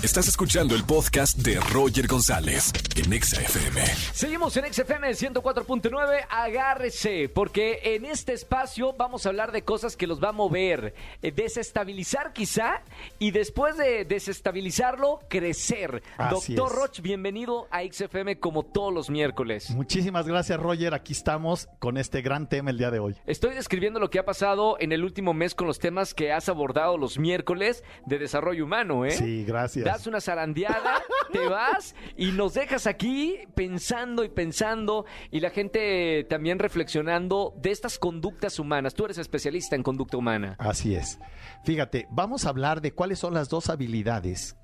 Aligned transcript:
Estás 0.00 0.28
escuchando 0.28 0.76
el 0.76 0.84
podcast 0.84 1.38
de 1.38 1.58
Roger 1.58 2.06
González 2.06 2.72
en 2.94 3.12
Exa 3.12 3.40
FM. 3.42 3.84
Seguimos 4.12 4.56
en 4.56 4.72
XFM 4.72 5.10
104.9, 5.10 6.24
agárrese, 6.30 7.28
porque 7.28 7.80
en 7.82 8.04
este 8.04 8.32
espacio 8.32 8.94
vamos 8.96 9.26
a 9.26 9.30
hablar 9.30 9.50
de 9.50 9.62
cosas 9.62 9.96
que 9.96 10.06
los 10.06 10.22
va 10.22 10.28
a 10.28 10.32
mover, 10.32 10.94
eh, 11.20 11.32
desestabilizar 11.32 12.32
quizá, 12.32 12.82
y 13.18 13.32
después 13.32 13.76
de 13.76 14.04
desestabilizarlo, 14.04 15.18
crecer. 15.28 16.04
Así 16.16 16.54
Doctor 16.54 16.70
es. 16.70 16.78
Roch, 16.78 17.00
bienvenido 17.00 17.66
a 17.72 17.82
XFM 17.82 18.38
como 18.38 18.62
todos 18.62 18.94
los 18.94 19.10
miércoles. 19.10 19.70
Muchísimas 19.70 20.28
gracias, 20.28 20.60
Roger. 20.60 20.94
Aquí 20.94 21.12
estamos 21.12 21.68
con 21.80 21.96
este 21.98 22.22
gran 22.22 22.48
tema 22.48 22.70
el 22.70 22.78
día 22.78 22.92
de 22.92 23.00
hoy. 23.00 23.16
Estoy 23.26 23.56
describiendo 23.56 23.98
lo 23.98 24.10
que 24.10 24.20
ha 24.20 24.24
pasado 24.24 24.76
en 24.78 24.92
el 24.92 25.02
último 25.02 25.34
mes 25.34 25.56
con 25.56 25.66
los 25.66 25.80
temas 25.80 26.14
que 26.14 26.30
has 26.30 26.48
abordado 26.48 26.96
los 26.98 27.18
miércoles 27.18 27.82
de 28.06 28.20
desarrollo 28.20 28.64
humano, 28.64 29.04
¿eh? 29.04 29.10
Sí, 29.10 29.44
gracias. 29.44 29.87
Das 29.92 30.06
una 30.06 30.20
zarandeada, 30.20 31.02
te 31.32 31.46
vas 31.48 31.94
y 32.16 32.32
nos 32.32 32.54
dejas 32.54 32.86
aquí 32.86 33.38
pensando 33.54 34.24
y 34.24 34.28
pensando 34.28 35.04
y 35.30 35.40
la 35.40 35.50
gente 35.50 36.24
también 36.28 36.58
reflexionando 36.58 37.54
de 37.56 37.70
estas 37.70 37.98
conductas 37.98 38.58
humanas. 38.58 38.94
Tú 38.94 39.04
eres 39.04 39.18
especialista 39.18 39.76
en 39.76 39.82
conducta 39.82 40.16
humana. 40.16 40.56
Así 40.58 40.94
es. 40.94 41.18
Fíjate, 41.64 42.06
vamos 42.10 42.44
a 42.46 42.50
hablar 42.50 42.80
de 42.80 42.92
cuáles 42.92 43.18
son 43.18 43.34
las 43.34 43.48
dos 43.48 43.70
habilidades 43.70 44.56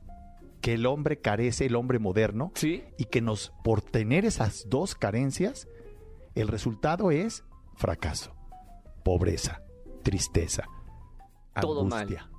que 0.61 0.75
el 0.75 0.87
hombre 0.87 1.21
carece, 1.21 1.67
el 1.67 1.77
hombre 1.77 1.99
moderno, 1.99 2.51
¿Sí? 2.55 2.85
y 2.97 3.05
que 3.05 3.21
nos, 3.21 3.53
por 3.63 3.83
tener 3.83 4.25
esas 4.25 4.65
dos 4.69 4.95
carencias, 4.95 5.69
el 6.35 6.49
resultado 6.49 7.11
es 7.11 7.45
fracaso, 7.77 8.35
pobreza, 9.05 9.61
tristeza, 10.03 10.65
Todo 11.61 11.83
angustia. 11.83 12.31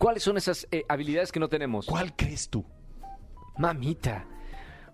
¿Cuáles 0.00 0.22
son 0.22 0.36
esas 0.38 0.66
eh, 0.70 0.82
habilidades 0.88 1.30
que 1.30 1.38
no 1.38 1.48
tenemos? 1.48 1.84
¿Cuál 1.86 2.16
crees 2.16 2.48
tú? 2.48 2.64
Mamita. 3.58 4.26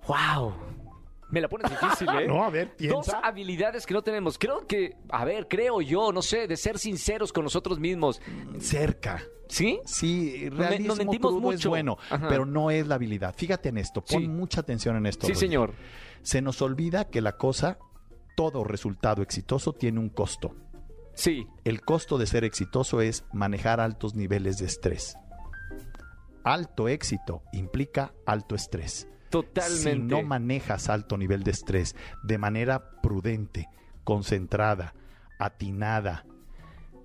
Wow. 0.08 0.53
Me 1.30 1.41
la 1.41 1.48
pones 1.48 1.70
difícil, 1.70 2.08
¿eh? 2.20 2.27
No, 2.27 2.42
a 2.44 2.50
ver, 2.50 2.69
Dos 2.70 2.77
piensa. 2.77 3.20
habilidades 3.20 3.86
que 3.86 3.95
no 3.95 4.03
tenemos. 4.03 4.36
Creo 4.39 4.67
que, 4.67 4.97
a 5.08 5.25
ver, 5.25 5.47
creo 5.48 5.80
yo, 5.80 6.11
no 6.12 6.22
sé, 6.22 6.47
de 6.48 6.56
ser 6.56 6.78
sinceros 6.78 7.33
con 7.33 7.45
nosotros 7.45 7.78
mismos. 7.78 8.20
Cerca. 8.58 9.22
¿Sí? 9.48 9.78
Sí, 9.84 10.47
Nos 10.50 10.58
realismo 10.58 10.97
mentimos 10.97 11.33
crudo 11.33 11.50
es 11.52 11.56
mucho. 11.58 11.69
bueno, 11.69 11.98
Ajá. 12.11 12.27
pero 12.28 12.45
no 12.45 12.73
es 12.73 12.86
la 12.89 12.97
habilidad. 12.97 13.33
Fíjate 13.36 13.69
en 13.69 13.78
esto, 13.78 14.05
pon 14.05 14.23
Sí. 14.23 14.28
mucha 14.28 14.61
atención 14.61 14.97
en 14.97 15.06
esto. 15.06 15.27
Sí, 15.27 15.33
Roger. 15.34 15.48
señor. 15.48 15.73
Se 16.23 16.42
nos 16.42 16.61
olvida 16.62 17.05
que 17.08 17.20
la 17.20 17.36
cosa, 17.36 17.78
todo 18.36 18.64
resultado 18.64 19.23
exitoso 19.23 19.73
tiene 19.73 20.00
un 20.00 20.08
costo. 20.08 20.55
Sí. 21.17 21.47
El 21.64 21.81
costo 21.81 22.19
de 22.19 22.27
ser 22.27 22.45
exitoso 22.45 23.00
es 23.00 23.25
manejar 23.33 23.81
altos 23.81 24.14
niveles 24.14 24.59
de 24.59 24.67
estrés. 24.67 25.17
Alto 26.45 26.89
éxito 26.89 27.42
implica 27.53 28.12
alto 28.27 28.55
estrés. 28.55 29.08
Totalmente. 29.31 29.91
Si 29.91 29.98
no 29.98 30.23
manejas 30.23 30.89
alto 30.89 31.17
nivel 31.17 31.42
de 31.42 31.50
estrés 31.50 31.97
de 32.23 32.39
manera 32.39 33.00
prudente, 33.00 33.69
concentrada, 34.05 34.95
atinada. 35.39 36.25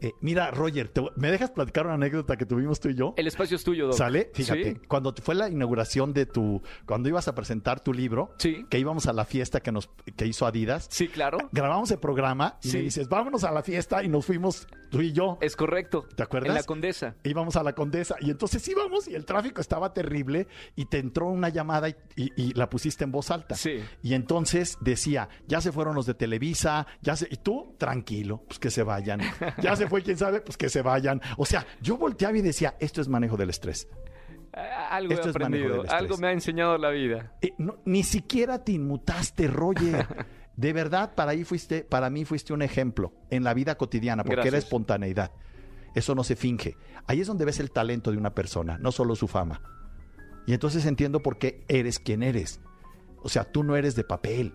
Eh, 0.01 0.13
mira, 0.19 0.49
Roger, 0.51 0.89
te- 0.89 1.01
¿me 1.15 1.29
dejas 1.31 1.51
platicar 1.51 1.85
una 1.85 1.93
anécdota 1.95 2.35
que 2.35 2.45
tuvimos 2.45 2.79
tú 2.79 2.89
y 2.89 2.95
yo? 2.95 3.13
El 3.17 3.27
espacio 3.27 3.55
es 3.55 3.63
tuyo, 3.63 3.85
Doc. 3.87 3.95
¿Sale? 3.97 4.31
Fíjate, 4.33 4.73
Sí. 4.73 4.79
cuando 4.87 5.13
fue 5.21 5.35
la 5.35 5.47
inauguración 5.47 6.11
de 6.13 6.25
tu, 6.25 6.61
cuando 6.87 7.07
ibas 7.07 7.27
a 7.27 7.35
presentar 7.35 7.79
tu 7.81 7.93
libro, 7.93 8.33
Sí. 8.39 8.65
que 8.69 8.79
íbamos 8.79 9.05
a 9.05 9.13
la 9.13 9.25
fiesta 9.25 9.59
que 9.61 9.71
nos 9.71 9.89
que 10.15 10.25
hizo 10.25 10.45
Adidas, 10.47 10.87
Sí, 10.89 11.07
claro. 11.07 11.37
grabamos 11.51 11.91
el 11.91 11.99
programa 11.99 12.57
y 12.63 12.69
Sí. 12.69 12.77
me 12.77 12.83
dices, 12.83 13.07
vámonos 13.09 13.43
a 13.43 13.51
la 13.51 13.61
fiesta 13.61 14.03
y 14.03 14.07
nos 14.09 14.25
fuimos 14.25 14.67
tú 14.91 15.01
y 15.01 15.11
yo. 15.13 15.39
Es 15.41 15.55
correcto. 15.55 16.05
¿Te 16.15 16.21
acuerdas? 16.21 16.49
En 16.49 16.55
la 16.55 16.63
Condesa. 16.63 17.15
Íbamos 17.23 17.55
a 17.55 17.63
la 17.63 17.73
Condesa 17.73 18.15
y 18.19 18.29
entonces 18.29 18.67
íbamos 18.67 19.07
y 19.07 19.15
el 19.15 19.25
tráfico 19.25 19.61
estaba 19.61 19.93
terrible 19.93 20.47
y 20.75 20.85
te 20.85 20.99
entró 20.99 21.27
una 21.27 21.49
llamada 21.49 21.89
y, 21.89 21.95
y- 22.15 22.31
y 22.35 22.53
la 22.53 22.69
pusiste 22.69 23.03
en 23.03 23.11
voz 23.11 23.31
alta. 23.31 23.55
Sí. 23.55 23.83
Y 24.03 24.13
entonces 24.13 24.77
decía, 24.81 25.29
ya 25.47 25.61
se 25.61 25.71
fueron 25.71 25.95
los 25.95 26.05
de 26.05 26.13
Televisa, 26.13 26.85
ya 27.01 27.15
se... 27.15 27.27
Y 27.31 27.37
tú, 27.37 27.75
tranquilo, 27.79 28.43
pues 28.47 28.59
que 28.59 28.69
se 28.69 28.83
vayan. 28.83 29.21
Ya 29.61 29.75
se 29.75 29.87
fue, 29.87 30.01
quién 30.03 30.17
sabe, 30.17 30.41
pues 30.41 30.57
que 30.57 30.69
se 30.69 30.81
vayan. 30.81 31.21
O 31.37 31.45
sea, 31.45 31.65
yo 31.81 31.97
volteaba 31.97 32.37
y 32.37 32.41
decía, 32.41 32.75
esto 32.79 32.99
es 33.01 33.07
manejo 33.07 33.37
del 33.37 33.49
estrés. 33.49 33.87
Algo 34.53 35.13
Esto 35.13 35.27
he 35.27 35.29
aprendido. 35.29 35.83
Algo 35.89 36.17
me 36.17 36.27
ha 36.27 36.31
enseñado 36.33 36.77
la 36.77 36.89
vida. 36.89 37.31
Eh, 37.41 37.53
no, 37.57 37.77
ni 37.85 38.03
siquiera 38.03 38.61
te 38.63 38.73
inmutaste, 38.73 39.47
Roger. 39.47 40.05
De 40.61 40.73
verdad, 40.73 41.15
para, 41.15 41.31
ahí 41.31 41.43
fuiste, 41.43 41.83
para 41.83 42.09
mí 42.09 42.23
fuiste 42.23 42.53
un 42.53 42.61
ejemplo 42.61 43.11
en 43.29 43.43
la 43.43 43.53
vida 43.53 43.75
cotidiana, 43.75 44.23
porque 44.23 44.47
era 44.47 44.57
espontaneidad. 44.59 45.31
Eso 45.95 46.13
no 46.15 46.23
se 46.23 46.35
finge. 46.35 46.77
Ahí 47.07 47.19
es 47.19 47.27
donde 47.27 47.45
ves 47.45 47.59
el 47.59 47.71
talento 47.71 48.11
de 48.11 48.17
una 48.17 48.33
persona, 48.35 48.77
no 48.77 48.91
solo 48.91 49.15
su 49.15 49.27
fama. 49.27 49.61
Y 50.45 50.53
entonces 50.53 50.85
entiendo 50.85 51.21
por 51.21 51.37
qué 51.37 51.63
eres 51.67 51.99
quien 51.99 52.23
eres. 52.23 52.61
O 53.23 53.29
sea, 53.29 53.43
tú 53.43 53.63
no 53.63 53.75
eres 53.75 53.95
de 53.95 54.03
papel. 54.03 54.53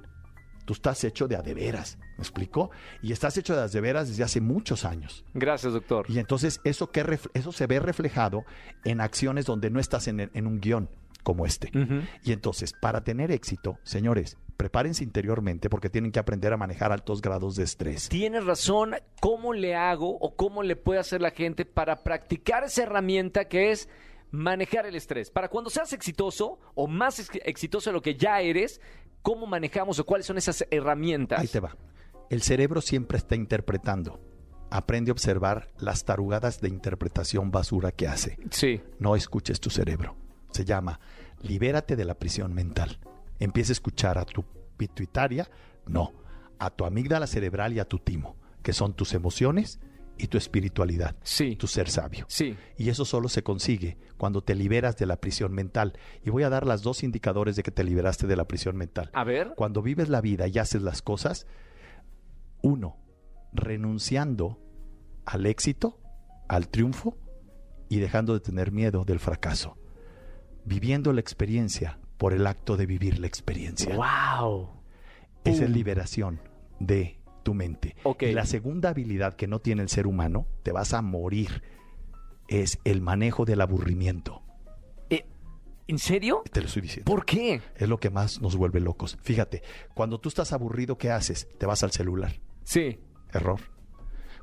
Tú 0.64 0.72
estás 0.72 1.04
hecho 1.04 1.28
de 1.28 1.36
a 1.36 1.42
de 1.42 1.54
veras. 1.54 1.98
¿Me 2.16 2.22
explico? 2.22 2.70
Y 3.02 3.12
estás 3.12 3.36
hecho 3.36 3.54
de 3.54 3.62
a 3.62 3.68
de 3.68 3.80
veras 3.80 4.08
desde 4.08 4.24
hace 4.24 4.40
muchos 4.40 4.84
años. 4.84 5.24
Gracias, 5.34 5.72
doctor. 5.72 6.06
Y 6.08 6.18
entonces 6.18 6.60
eso, 6.64 6.90
que 6.90 7.04
ref- 7.04 7.30
eso 7.34 7.52
se 7.52 7.66
ve 7.66 7.78
reflejado 7.80 8.44
en 8.84 9.00
acciones 9.00 9.44
donde 9.44 9.70
no 9.70 9.78
estás 9.80 10.08
en, 10.08 10.20
en 10.32 10.46
un 10.46 10.60
guion 10.60 10.88
como 11.26 11.44
este. 11.44 11.72
Y 12.22 12.31
entonces, 12.31 12.72
para 12.72 13.03
tener 13.03 13.32
éxito, 13.32 13.81
señores, 13.82 14.38
prepárense 14.56 15.03
interiormente 15.03 15.69
porque 15.69 15.91
tienen 15.91 16.12
que 16.12 16.20
aprender 16.20 16.53
a 16.53 16.56
manejar 16.56 16.92
altos 16.92 17.20
grados 17.20 17.56
de 17.56 17.64
estrés. 17.64 18.09
Tienes 18.09 18.44
razón. 18.44 18.94
¿Cómo 19.20 19.53
le 19.53 19.75
hago 19.75 20.16
o 20.19 20.36
cómo 20.36 20.62
le 20.62 20.76
puede 20.76 21.00
hacer 21.00 21.20
la 21.20 21.32
gente 21.32 21.65
para 21.65 22.04
practicar 22.04 22.62
esa 22.62 22.84
herramienta 22.84 23.48
que 23.48 23.72
es 23.72 23.88
manejar 24.31 24.86
el 24.86 24.94
estrés? 24.94 25.31
Para 25.32 25.48
cuando 25.48 25.69
seas 25.69 25.92
exitoso 25.92 26.60
o 26.76 26.86
más 26.86 27.19
ex- 27.19 27.41
exitoso 27.44 27.91
de 27.91 27.94
lo 27.94 28.03
que 28.03 28.15
ya 28.15 28.41
eres, 28.41 28.81
¿cómo 29.20 29.48
manejamos 29.48 29.98
o 29.98 30.06
cuáles 30.06 30.26
son 30.28 30.38
esas 30.38 30.65
herramientas? 30.70 31.41
Ahí 31.41 31.48
te 31.48 31.59
va. 31.59 31.76
El 32.31 32.41
cerebro 32.42 32.81
siempre 32.82 33.19
está 33.19 33.34
interpretando. 33.34 34.20
Aprende 34.70 35.10
a 35.10 35.12
observar 35.12 35.70
las 35.78 36.04
tarugadas 36.04 36.60
de 36.60 36.69
interpretación 36.69 37.50
basura 37.50 37.91
que 37.91 38.06
hace. 38.06 38.38
Sí. 38.50 38.81
No 39.00 39.16
escuches 39.16 39.59
tu 39.59 39.70
cerebro. 39.70 40.15
Se 40.50 40.64
llama 40.64 41.00
libérate 41.42 41.96
de 41.96 42.04
la 42.04 42.14
prisión 42.14 42.54
mental. 42.54 42.98
Empieza 43.38 43.70
a 43.72 43.74
escuchar 43.74 44.18
a 44.18 44.24
tu 44.24 44.44
pituitaria, 44.76 45.48
no, 45.86 46.12
a 46.58 46.70
tu 46.70 46.84
amígdala 46.84 47.26
cerebral 47.26 47.72
y 47.74 47.78
a 47.78 47.84
tu 47.84 47.98
timo, 47.98 48.36
que 48.62 48.72
son 48.72 48.94
tus 48.94 49.12
emociones 49.14 49.78
y 50.18 50.28
tu 50.28 50.38
espiritualidad, 50.38 51.14
Sí. 51.22 51.56
tu 51.56 51.66
ser 51.66 51.90
sabio. 51.90 52.24
Sí. 52.28 52.56
Y 52.78 52.88
eso 52.88 53.04
solo 53.04 53.28
se 53.28 53.42
consigue 53.42 53.98
cuando 54.16 54.42
te 54.42 54.54
liberas 54.54 54.96
de 54.96 55.04
la 55.04 55.16
prisión 55.20 55.52
mental. 55.52 55.92
Y 56.24 56.30
voy 56.30 56.42
a 56.42 56.48
dar 56.48 56.66
las 56.66 56.80
dos 56.82 57.02
indicadores 57.02 57.54
de 57.56 57.62
que 57.62 57.70
te 57.70 57.84
liberaste 57.84 58.26
de 58.26 58.36
la 58.36 58.46
prisión 58.46 58.76
mental. 58.78 59.10
A 59.12 59.24
ver. 59.24 59.52
Cuando 59.56 59.82
vives 59.82 60.08
la 60.08 60.22
vida 60.22 60.48
y 60.48 60.58
haces 60.58 60.80
las 60.80 61.02
cosas, 61.02 61.46
uno, 62.62 62.96
renunciando 63.52 64.58
al 65.26 65.44
éxito, 65.46 66.00
al 66.48 66.68
triunfo 66.68 67.18
y 67.90 67.98
dejando 67.98 68.32
de 68.32 68.40
tener 68.40 68.72
miedo 68.72 69.04
del 69.04 69.18
fracaso. 69.18 69.76
Viviendo 70.66 71.12
la 71.12 71.21
experiencia 71.21 71.99
por 72.19 72.32
el 72.32 72.47
acto 72.47 72.77
de 72.77 72.87
vivir 72.87 73.19
la 73.19 73.27
experiencia. 73.27 73.94
¡Wow! 73.94 74.69
Esa 75.44 75.65
es 75.65 75.71
liberación 75.71 76.41
de 76.81 77.19
tu 77.43 77.54
mente. 77.54 77.94
Ok. 78.03 78.25
Y 78.25 78.32
la 78.32 78.44
segunda 78.47 78.91
habilidad 78.91 79.34
que 79.34 79.47
no 79.47 79.60
tiene 79.60 79.82
el 79.82 79.88
ser 79.88 80.06
humano, 80.06 80.47
te 80.62 80.72
vas 80.72 80.93
a 80.93 81.03
morir, 81.03 81.62
es 82.49 82.78
el 82.84 83.00
manejo 83.00 83.44
del 83.44 83.60
aburrimiento. 83.60 84.43
Eh, 85.09 85.27
¿En 85.87 85.99
serio? 85.99 86.43
Te 86.50 86.60
lo 86.60 86.66
estoy 86.66 86.83
diciendo. 86.83 87.10
¿Por 87.10 87.25
qué? 87.25 87.62
Es 87.77 87.88
lo 87.88 87.98
que 87.98 88.10
más 88.10 88.41
nos 88.41 88.56
vuelve 88.56 88.81
locos. 88.81 89.16
Fíjate, 89.22 89.62
cuando 89.94 90.19
tú 90.19 90.28
estás 90.28 90.53
aburrido, 90.53 90.98
¿qué 90.98 91.10
haces? 91.10 91.48
Te 91.59 91.66
vas 91.66 91.83
al 91.84 91.93
celular. 91.93 92.41
Sí. 92.65 92.98
Error. 93.33 93.60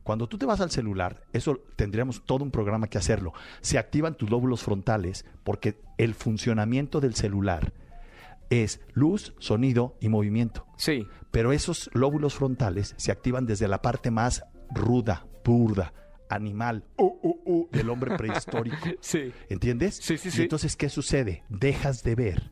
Cuando 0.04 0.28
tú 0.28 0.38
te 0.38 0.46
vas 0.46 0.60
al 0.60 0.72
celular, 0.72 1.24
eso 1.32 1.62
tendríamos 1.76 2.26
todo 2.26 2.44
un 2.44 2.52
programa 2.52 2.88
que 2.88 2.98
hacerlo. 2.98 3.34
Se 3.62 3.78
activan 3.78 4.16
tus 4.16 4.30
lóbulos 4.30 4.62
frontales 4.62 5.26
porque 5.44 5.80
el 5.98 6.14
funcionamiento 6.14 7.00
del 7.00 7.16
celular 7.16 7.74
es 8.50 8.82
luz, 8.94 9.34
sonido 9.40 9.96
y 10.02 10.10
movimiento. 10.10 10.66
Sí. 10.78 11.08
Pero 11.32 11.54
esos 11.54 11.90
lóbulos 11.94 12.36
frontales 12.36 12.94
se 12.98 13.12
activan 13.12 13.46
desde 13.46 13.68
la 13.68 13.82
parte 13.82 14.12
más 14.12 14.44
ruda, 14.70 15.26
burda, 15.44 15.94
animal, 16.30 16.84
uh, 16.98 17.04
uh, 17.06 17.40
uh, 17.46 17.70
del 17.72 17.90
hombre 17.90 18.16
prehistórico. 18.18 18.78
Sí. 19.00 19.32
¿Entiendes? 19.50 19.96
Sí, 19.96 20.18
sí, 20.18 20.28
Y 20.28 20.32
sí. 20.32 20.42
entonces, 20.44 20.76
¿qué 20.76 20.90
sucede? 20.90 21.44
Dejas 21.50 22.04
de 22.04 22.16
ver, 22.16 22.52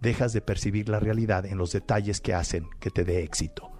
dejas 0.00 0.32
de 0.32 0.42
percibir 0.42 0.88
la 0.88 1.00
realidad 1.00 1.46
en 1.46 1.56
los 1.56 1.72
detalles 1.72 2.20
que 2.20 2.34
hacen 2.34 2.68
que 2.80 2.90
te 2.90 3.04
dé 3.04 3.22
éxito. 3.22 3.70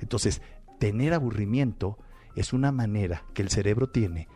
Entonces, 0.00 0.40
tener 0.78 1.14
aburrimiento 1.14 1.98
es 2.36 2.52
una 2.52 2.72
manera 2.72 3.24
que 3.34 3.42
el 3.42 3.50
cerebro 3.50 3.88
tiene 3.88 4.28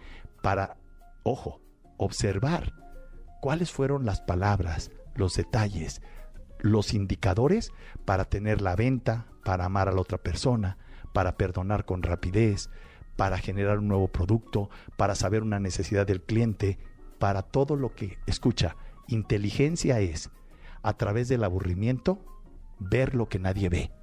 para, 0.43 0.77
ojo, 1.23 1.61
observar 1.97 2.73
cuáles 3.41 3.71
fueron 3.71 4.05
las 4.05 4.21
palabras, 4.21 4.91
los 5.15 5.35
detalles, 5.35 6.03
los 6.61 6.95
indicadores 6.95 7.73
para 8.05 8.25
tener 8.25 8.61
la 8.61 8.77
venta, 8.77 9.27
para 9.45 9.65
amar 9.65 9.89
a 9.89 9.93
la 9.93 10.01
otra 10.01 10.19
persona, 10.19 10.79
para 11.13 11.37
perdonar 11.37 11.85
con 11.85 12.03
rapidez, 12.03 12.71
para 13.17 13.39
generar 13.39 13.79
un 13.79 13.89
nuevo 13.89 14.09
producto, 14.09 14.71
para 14.97 15.15
saber 15.15 15.43
una 15.43 15.59
necesidad 15.59 16.07
del 16.07 16.23
cliente, 16.23 16.79
para 17.19 17.43
todo 17.43 17.77
lo 17.77 17.95
que 17.95 18.19
escucha. 18.27 18.77
Inteligencia 19.09 20.01
es, 20.01 20.31
a 20.83 20.93
través 20.97 21.29
del 21.29 21.43
aburrimiento, 21.45 22.25
ver 22.79 23.15
lo 23.15 23.29
que 23.29 23.39
nadie 23.41 23.69
ve. 23.69 23.98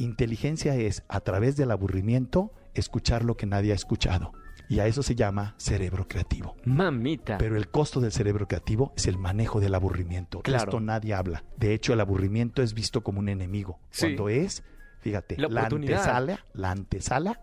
Inteligencia 0.00 0.74
es, 0.76 1.04
a 1.08 1.20
través 1.20 1.56
del 1.56 1.70
aburrimiento, 1.70 2.52
escuchar 2.74 3.22
lo 3.22 3.36
que 3.36 3.46
nadie 3.46 3.72
ha 3.72 3.74
escuchado. 3.74 4.32
Y 4.68 4.78
a 4.80 4.86
eso 4.86 5.02
se 5.02 5.14
llama 5.14 5.54
cerebro 5.58 6.06
creativo. 6.08 6.56
Mamita. 6.64 7.36
Pero 7.38 7.56
el 7.56 7.68
costo 7.68 8.00
del 8.00 8.12
cerebro 8.12 8.46
creativo 8.46 8.94
es 8.96 9.06
el 9.06 9.18
manejo 9.18 9.60
del 9.60 9.74
aburrimiento. 9.74 10.40
Claro. 10.40 10.64
esto 10.64 10.80
nadie 10.80 11.12
habla. 11.12 11.44
De 11.58 11.74
hecho, 11.74 11.92
el 11.92 12.00
aburrimiento 12.00 12.62
es 12.62 12.72
visto 12.72 13.02
como 13.02 13.18
un 13.18 13.28
enemigo. 13.28 13.78
Sí. 13.90 14.06
Cuando 14.06 14.28
es, 14.28 14.62
fíjate, 15.00 15.36
La 15.38 15.48
la, 15.48 15.66
antesala, 15.66 16.46
la 16.54 16.70
antesala 16.70 17.40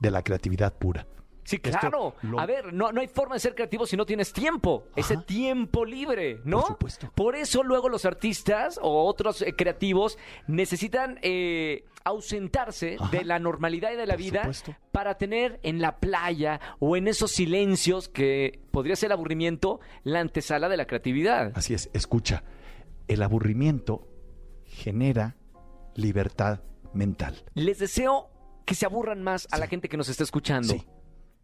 de 0.00 0.10
la 0.10 0.22
creatividad 0.22 0.74
pura. 0.74 1.06
Sí, 1.48 1.58
claro. 1.60 2.14
lo- 2.20 2.38
A 2.38 2.44
ver, 2.44 2.74
no, 2.74 2.92
no 2.92 3.00
hay 3.00 3.08
forma 3.08 3.36
de 3.36 3.40
ser 3.40 3.54
creativo 3.54 3.86
si 3.86 3.96
no 3.96 4.04
tienes 4.04 4.34
tiempo. 4.34 4.84
Ese 4.94 5.16
tiempo 5.16 5.86
libre, 5.86 6.40
¿no? 6.44 6.58
Por 6.60 6.68
supuesto. 6.68 7.10
Por 7.14 7.36
eso 7.36 7.62
luego 7.62 7.88
los 7.88 8.04
artistas 8.04 8.78
o 8.82 9.06
otros 9.06 9.40
eh, 9.40 9.54
creativos 9.56 10.18
necesitan 10.46 11.18
eh, 11.22 11.86
ausentarse 12.04 12.96
Ajá. 13.00 13.10
de 13.16 13.24
la 13.24 13.38
normalidad 13.38 13.92
y 13.92 13.96
de 13.96 14.04
la 14.06 14.12
Por 14.14 14.22
vida 14.22 14.40
supuesto. 14.42 14.76
para 14.92 15.16
tener 15.16 15.58
en 15.62 15.80
la 15.80 16.00
playa 16.00 16.60
o 16.80 16.96
en 16.98 17.08
esos 17.08 17.30
silencios 17.32 18.10
que 18.10 18.60
podría 18.70 18.94
ser 18.96 19.10
aburrimiento 19.12 19.80
la 20.04 20.20
antesala 20.20 20.68
de 20.68 20.76
la 20.76 20.86
creatividad. 20.86 21.52
Así 21.54 21.72
es, 21.72 21.88
escucha, 21.94 22.44
el 23.06 23.22
aburrimiento 23.22 24.06
genera 24.64 25.36
libertad 25.94 26.60
mental. 26.92 27.42
Les 27.54 27.78
deseo 27.78 28.28
que 28.66 28.74
se 28.74 28.84
aburran 28.84 29.22
más 29.22 29.48
a 29.50 29.56
la 29.56 29.66
gente 29.66 29.88
que 29.88 29.96
nos 29.96 30.10
está 30.10 30.24
escuchando. 30.24 30.74
Sí. 30.74 30.84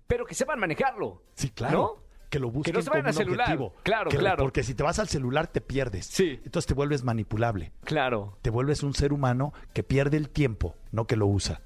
Pero 0.06 0.24
que 0.26 0.34
sepan 0.34 0.58
manejarlo. 0.60 1.22
Sí, 1.34 1.50
claro. 1.50 1.78
¿No? 1.78 2.04
Que 2.30 2.38
lo 2.40 2.50
busquen 2.50 2.74
no 2.74 2.82
se 2.82 2.90
vayan 2.90 3.06
al 3.06 3.14
celular. 3.14 3.46
objetivo. 3.46 3.74
Claro, 3.84 4.10
Que- 4.10 4.16
claro. 4.18 4.42
Porque 4.42 4.62
si 4.64 4.74
te 4.74 4.82
vas 4.82 4.98
al 4.98 5.08
celular 5.08 5.46
te 5.46 5.60
pierdes. 5.60 6.06
Sí. 6.06 6.40
Entonces 6.44 6.66
te 6.66 6.74
vuelves 6.74 7.04
manipulable. 7.04 7.72
Claro. 7.84 8.38
Te 8.42 8.50
vuelves 8.50 8.82
un 8.82 8.92
ser 8.94 9.12
humano 9.12 9.52
que 9.72 9.82
pierde 9.84 10.16
el 10.16 10.28
tiempo, 10.30 10.74
no 10.90 11.06
que 11.06 11.16
lo 11.16 11.26
usa. 11.26 11.60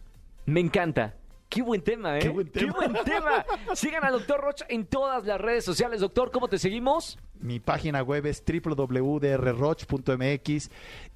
Me 0.45 0.61
encanta. 0.61 1.15
Qué 1.49 1.63
buen 1.63 1.81
tema, 1.83 2.19
¿eh? 2.19 2.21
Qué 2.21 2.29
buen 2.29 2.49
tema. 2.49 2.73
buen 2.75 2.93
tema. 3.05 3.47
Sigan 3.75 4.05
al 4.05 4.13
doctor 4.13 4.41
Rocha 4.41 4.67
en 4.69 4.85
todas 4.87 5.25
las 5.25 5.41
redes 5.41 5.65
sociales. 5.65 6.01
Doctor, 6.01 6.31
¿cómo 6.31 6.49
te 6.49 6.59
seguimos? 6.59 7.19
Mi 7.41 7.59
página 7.61 8.03
web 8.03 8.27
es 8.27 8.43
www.drroch.mx 8.45 9.31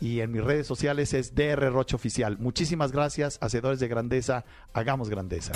y 0.01 0.21
en 0.21 0.31
mis 0.31 0.43
redes 0.43 0.67
sociales 0.67 1.13
es 1.15 1.35
drroch 1.35 1.93
oficial. 1.95 2.39
Muchísimas 2.39 2.93
gracias, 2.93 3.39
hacedores 3.41 3.81
de 3.81 3.89
grandeza. 3.89 4.45
Hagamos 4.73 5.11
grandeza. 5.11 5.53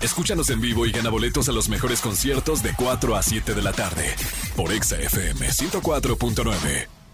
Escúchanos 0.00 0.50
en 0.50 0.60
vivo 0.60 0.86
y 0.86 0.92
gana 0.92 1.10
boletos 1.10 1.48
a 1.48 1.52
los 1.52 1.68
mejores 1.68 2.00
conciertos 2.00 2.62
de 2.62 2.72
4 2.76 3.16
a 3.16 3.22
7 3.22 3.54
de 3.54 3.62
la 3.62 3.72
tarde 3.72 4.14
por 4.56 4.72
Exa 4.72 4.98
FM 4.98 5.46
104.9. 5.48 7.05